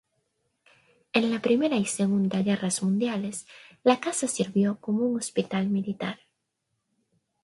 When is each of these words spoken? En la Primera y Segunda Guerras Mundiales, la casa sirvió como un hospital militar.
En 1.13 1.29
la 1.29 1.39
Primera 1.43 1.77
y 1.77 1.85
Segunda 1.85 2.41
Guerras 2.41 2.81
Mundiales, 2.81 3.45
la 3.83 3.99
casa 3.99 4.27
sirvió 4.27 4.79
como 4.79 5.05
un 5.05 5.17
hospital 5.19 5.69
militar. 5.69 6.21